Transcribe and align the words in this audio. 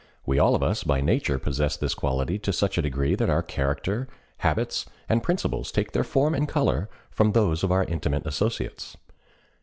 We 0.25 0.39
all 0.39 0.55
of 0.55 0.63
us 0.63 0.83
by 0.83 0.99
nature 0.99 1.37
possess 1.37 1.77
this 1.77 1.93
quality 1.93 2.39
to 2.39 2.51
such 2.51 2.75
a 2.75 2.81
degree 2.81 3.13
that 3.13 3.29
our 3.29 3.43
character, 3.43 4.07
habits, 4.37 4.87
and 5.07 5.21
principles 5.21 5.71
take 5.71 5.91
their 5.91 6.03
form 6.03 6.33
and 6.33 6.49
color 6.49 6.89
from 7.11 7.33
those 7.33 7.63
of 7.63 7.71
our 7.71 7.83
intimate 7.83 8.25
associates. 8.25 8.97